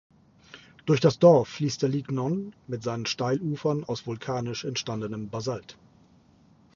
Durch 0.87 0.99
das 0.99 1.19
Dorf 1.19 1.47
fließt 1.47 1.83
der 1.83 1.89
Lignon 1.89 2.55
mit 2.65 2.81
seinen 2.81 3.05
Steilufern 3.05 3.83
aus 3.83 4.07
vulkanisch 4.07 4.65
entstandenem 4.65 5.29
Basalt. 5.29 5.77